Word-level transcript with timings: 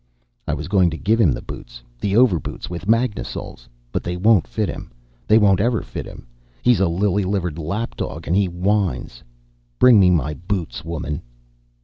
"I 0.47 0.55
was 0.55 0.67
going 0.67 0.89
to 0.89 0.97
give 0.97 1.21
him 1.21 1.31
the 1.31 1.43
boots 1.43 1.83
the 1.99 2.15
over 2.17 2.39
boots 2.39 2.71
with 2.71 2.87
magnasoles. 2.89 3.67
But 3.91 4.01
they 4.01 4.17
won't 4.17 4.47
fit 4.47 4.67
him. 4.67 4.89
They 5.27 5.37
won't 5.37 5.59
ever 5.59 5.83
fit 5.83 6.07
him. 6.07 6.25
He's 6.63 6.79
a 6.79 6.87
lily 6.87 7.23
livered 7.23 7.59
lap 7.59 7.97
dog, 7.97 8.25
and 8.25 8.35
he 8.35 8.47
whines. 8.47 9.21
Bring 9.77 9.99
me 9.99 10.09
my 10.09 10.33
boots, 10.33 10.83
woman." 10.83 11.21